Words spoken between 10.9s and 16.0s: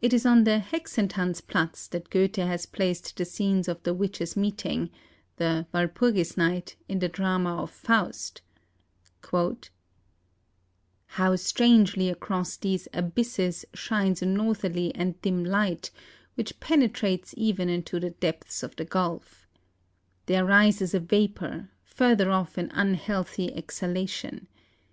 How strangely across these abysses shines a northerly and dim light,